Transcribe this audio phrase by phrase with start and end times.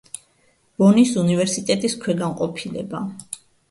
[0.79, 3.09] ბონის უნივერსიტეტის ქვეგანყოფილება.